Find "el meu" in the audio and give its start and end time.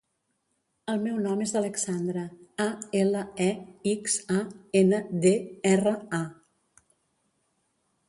0.93-1.19